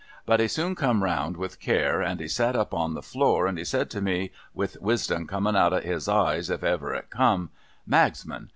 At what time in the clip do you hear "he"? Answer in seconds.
0.39-0.47, 2.19-2.27, 3.55-3.63